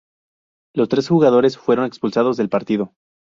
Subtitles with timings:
[0.73, 2.95] Los tres jugadores fueron expulsados del partido.